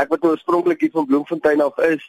[0.00, 2.02] Ek wat oorspronklik hier van Bloemfontein af is,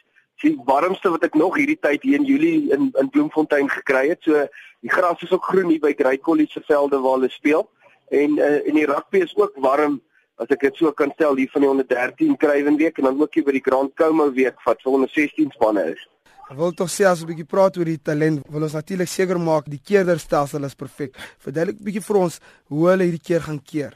[0.44, 4.22] die warmste wat ek nog hierdie tyd hier in Julie in in Bloemfontein gekry het.
[4.24, 4.46] So
[4.84, 7.64] die gras is ook groen hier by Great College se velde waar hulle speel.
[8.12, 10.00] En uh, en die rugby is ook warm
[10.36, 13.34] as ek dit so kan stel hier van die 113 krywen week en dan ook
[13.34, 16.02] hier by die Grand Como week wat vir 116 spanne is.
[16.46, 19.40] Ek wil tog sê as 'n bietjie praat oor die talent, wil ons natuurlik seker
[19.40, 21.16] maak die keerderstelsel is perfek.
[21.42, 23.94] Verduidelik bietjie vir ons hoe hulle hierdie keer gaan keer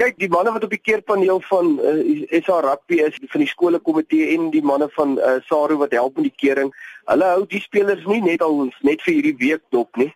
[0.00, 1.90] kyk die manne wat op die keerpaneel van uh,
[2.32, 6.16] eh, SA Rugby is van die skoolkomitee en die manne van uh, SARU wat help
[6.16, 6.72] met die kering.
[7.10, 10.08] Hulle hou die spelers nie net al net vir hierdie week dop nie.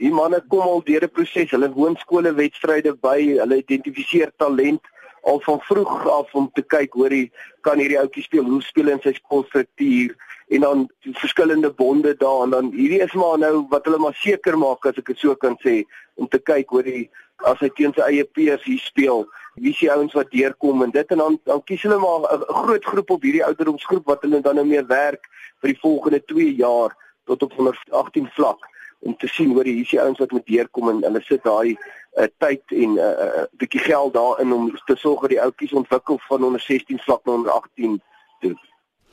[0.00, 1.52] Die manne kom al deur 'n proses.
[1.56, 4.84] Hulle woon skole wedstryde by, hulle identifiseer talent
[5.22, 7.24] al van vroeg af om te kyk hoor hy
[7.64, 10.14] kan hierdie ouetjie speel, hoe speel hy in sy skoolstruktuur
[10.50, 10.86] en dan
[11.20, 14.98] verskillende bonde daar en dan hierdie is maar nou wat hulle maar seker maak as
[14.98, 15.82] ek dit so kan sê
[16.16, 17.04] om te kyk hoor hy
[17.44, 21.10] as hy teen sy eie peers hier speel wie se ouens wat deurkom en dit
[21.10, 24.54] en dan dan kies hulle maar 'n groot groep op hierdie ouderdomsgroep wat hulle dan
[24.54, 25.28] nou mee werk
[25.60, 28.68] vir die volgende 2 jaar tot op 118 vlak
[29.00, 31.76] om te sien hoor hier is die ouens wat moet deurkom en hulle sit daai
[31.76, 35.72] uh, tyd en 'n uh, uh, bietjie geld daarin om te sorg dat die ouetjies
[35.72, 38.02] ontwikkel van onder 16 vlak na onder 18
[38.40, 38.56] toe.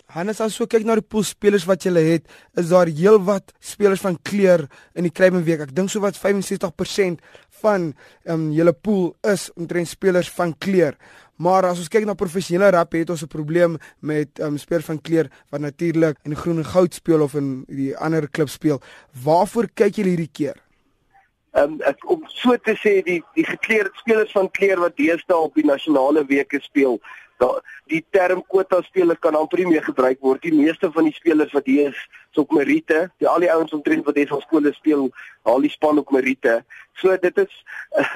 [0.08, 4.00] Hannes as so kyk na die pool spelers wat jy het, is daar heelwat spelers
[4.00, 5.60] van kleur in die Kruimen week.
[5.60, 7.20] Ek dink so wat 65%
[7.62, 7.94] van
[8.26, 10.98] um, julle pool is omtrent spelers van kleur.
[11.38, 15.02] Maar as ons kyk na professionele rap het ons 'n probleem met um, spelers van
[15.02, 18.82] kleur wat natuurlik in groen en goud speel of in die ander klub speel.
[19.24, 20.58] Waarvoor kyk julle hierdie keer?
[21.54, 25.56] Um, ek om so te sê die die gekleurde spelers van kleur wat deesdae op
[25.56, 27.00] die nasionale weke speel,
[27.42, 27.50] da
[27.92, 30.42] die term kwota speler kan amper nie meer gebruik word.
[30.44, 32.00] Die meeste van die spelers wat hier is,
[32.32, 33.08] is op Merite.
[33.22, 35.08] Die al die ouens omtrent wat hier van skole speel,
[35.48, 36.60] haal die span op Merite.
[37.02, 37.60] So dit is
[38.00, 38.16] uh,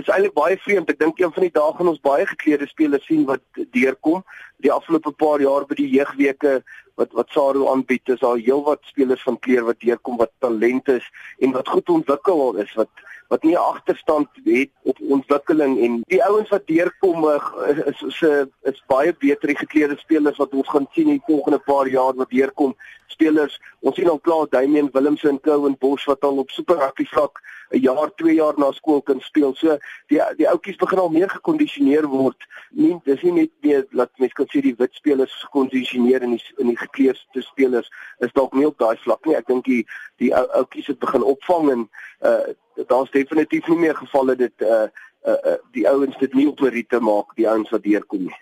[0.00, 0.92] is eintlik baie vreemd.
[0.92, 3.42] Ek dink een van die dae gaan ons baie geklede spelers sien wat
[3.76, 4.22] deurkom.
[4.64, 6.60] Die afgelope paar jaar by die jeugweke
[6.98, 11.06] wat wat Saru aanbied, is daar heelwat spelers van kleur wat deurkom wat talent is
[11.38, 12.90] en wat goed ontwikkel is wat
[13.28, 18.46] wat nie agterstand het op ontwikkeling en die ouens wat deurkom eh, is is is,
[18.72, 22.30] is baie beter gekleurde spelers wat ons gaan sien in die volgende paar jaar wat
[22.30, 22.74] deurkom
[23.06, 27.04] spelers ons sien al klaar Damian Willemse en Cowan Bosch wat al op super rugby
[27.12, 27.40] vlak
[27.70, 29.54] 'n jaar, 2 jaar na skool kan speel.
[29.54, 29.76] So
[30.08, 32.46] die die ouetjies begin al meer gekondisioneer word.
[32.70, 36.44] Nie dis nie net meer dat mense kan sê die wit spelers gekondisioneer en die
[36.58, 37.90] in die gekleurde spelers
[38.24, 39.36] is dalk nie op daai vlak nie.
[39.36, 39.84] Ek dink die
[40.16, 41.86] die ouetjies het begin opvang en
[42.24, 42.56] uh
[42.86, 44.86] daar's definitief nie meer gevalle dit uh
[45.26, 48.38] uh, uh die ouens dit nie op Merite maak die ouens wat deurkom nie.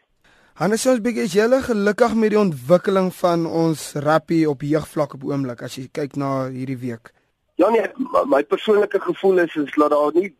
[0.57, 5.25] Hannes ons bietjie is julle gelukkig met die ontwikkeling van ons rappie op jeugvlak op
[5.29, 7.13] oomblik as jy kyk na hierdie week.
[7.61, 7.85] Ja nee,
[8.29, 10.35] my persoonlike gevoel is is dat daar nie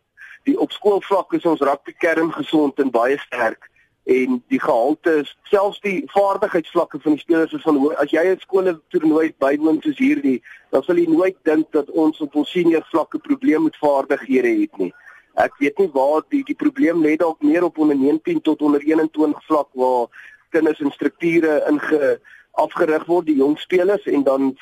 [0.49, 3.69] die op skoolvlak is ons rugby kern gesond en baie sterk
[4.07, 8.39] en die gehalte is selfs die vaardigheidsvlakke van die spelers is van as jy 'n
[8.39, 10.39] skole toernooi bywoon soos hierdie
[10.71, 14.77] dan sal jy nooit dink dat ons op ons senior vlakke probleme met vaardighede het
[14.77, 14.93] nie.
[15.35, 18.81] Ek weet nie waar die die probleem lê dalk meer op onder 19 tot onder
[18.81, 20.07] 21 vlak waar
[20.49, 22.19] kinders en strukture inge
[22.51, 24.55] afgerig word die jong spelers en dan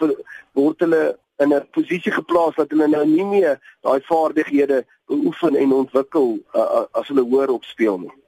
[0.54, 5.72] word hulle in 'n posisie geplaas dat hulle nou nie meer daai vaardighede beoefen en
[5.72, 8.25] ontwikkel uh, uh, as hulle hoër op speel nie.